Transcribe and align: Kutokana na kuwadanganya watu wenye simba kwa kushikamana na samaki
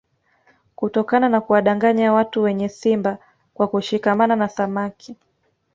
Kutokana 0.75 1.29
na 1.29 1.41
kuwadanganya 1.41 2.13
watu 2.13 2.41
wenye 2.43 2.69
simba 2.69 3.17
kwa 3.53 3.67
kushikamana 3.67 4.35
na 4.35 4.49
samaki 4.49 5.15